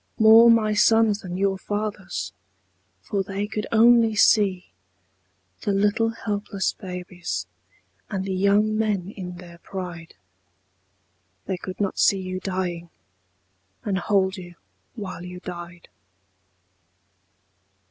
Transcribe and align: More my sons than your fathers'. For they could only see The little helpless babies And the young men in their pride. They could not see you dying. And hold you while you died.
More 0.17 0.49
my 0.49 0.73
sons 0.73 1.19
than 1.19 1.37
your 1.37 1.59
fathers'. 1.59 2.33
For 3.03 3.21
they 3.21 3.45
could 3.45 3.67
only 3.71 4.15
see 4.15 4.71
The 5.61 5.71
little 5.71 6.09
helpless 6.09 6.73
babies 6.73 7.45
And 8.09 8.25
the 8.25 8.33
young 8.33 8.75
men 8.75 9.11
in 9.11 9.35
their 9.35 9.59
pride. 9.59 10.15
They 11.45 11.57
could 11.57 11.79
not 11.79 11.99
see 11.99 12.19
you 12.19 12.39
dying. 12.39 12.89
And 13.83 13.99
hold 13.99 14.37
you 14.37 14.55
while 14.95 15.23
you 15.23 15.39
died. 15.39 15.87